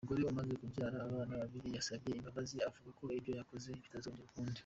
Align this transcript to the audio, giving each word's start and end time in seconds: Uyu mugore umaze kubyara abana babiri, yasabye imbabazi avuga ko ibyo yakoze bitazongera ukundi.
Uyu 0.03 0.07
mugore 0.07 0.21
umaze 0.31 0.53
kubyara 0.61 0.97
abana 1.07 1.33
babiri, 1.41 1.67
yasabye 1.75 2.09
imbabazi 2.13 2.57
avuga 2.67 2.89
ko 2.97 3.03
ibyo 3.17 3.31
yakoze 3.39 3.67
bitazongera 3.77 4.27
ukundi. 4.29 4.59